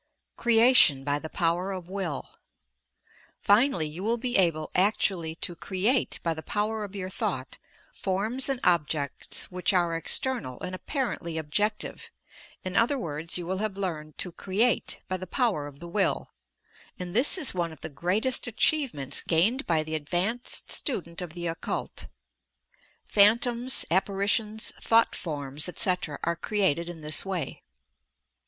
CREATION 0.35 1.03
BY 1.03 1.19
THE 1.19 1.29
POWER 1.29 1.71
OP 1.73 1.87
WIU. 1.87 2.23
Finally 3.39 3.85
you 3.85 4.03
will 4.03 4.17
be 4.17 4.35
able 4.35 4.71
actually 4.73 5.35
to 5.35 5.55
create 5.55 6.19
by 6.23 6.33
the 6.33 6.41
power 6.41 6.83
of 6.83 6.95
your 6.95 7.11
thought, 7.11 7.59
forms 7.93 8.49
and 8.49 8.59
objects 8.63 9.51
which 9.51 9.73
are 9.73 9.93
ex 9.93 10.17
ternal 10.17 10.59
and 10.61 10.73
apparently 10.73 11.37
objective. 11.37 12.09
In 12.63 12.75
other 12.75 12.97
words, 12.97 13.37
you 13.37 13.45
will 13.45 13.59
have 13.59 13.77
learned 13.77 14.15
lo 14.25 14.31
"create" 14.31 15.01
by 15.07 15.17
the 15.17 15.27
power 15.27 15.67
of 15.67 15.79
the 15.79 15.87
will,— 15.87 16.31
and 16.99 17.15
this 17.15 17.37
is 17.37 17.53
one 17.53 17.71
of 17.71 17.81
the 17.81 17.87
greatest 17.87 18.47
achievements 18.47 19.21
gained 19.21 19.67
by 19.67 19.83
the 19.83 19.93
advanced 19.93 20.71
student 20.71 21.21
of 21.21 21.33
the 21.33 21.45
occult. 21.45 22.07
Phantoms, 23.07 23.85
Appari 23.91 24.27
tions, 24.29 24.71
Thought 24.81 25.15
Forms, 25.15 25.69
etc., 25.69 26.17
are 26.23 26.35
created 26.35 26.89
in 26.89 27.01
this 27.01 27.23
way. 27.23 27.61